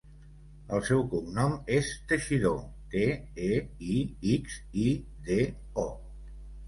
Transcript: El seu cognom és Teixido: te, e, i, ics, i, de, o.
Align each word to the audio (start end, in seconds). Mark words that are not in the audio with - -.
El 0.75 0.79
seu 0.85 1.03
cognom 1.11 1.51
és 1.75 1.91
Teixido: 2.13 2.53
te, 2.95 3.03
e, 3.51 3.51
i, 3.97 4.01
ics, 4.37 4.57
i, 4.85 4.87
de, 5.29 5.39
o. 5.85 5.89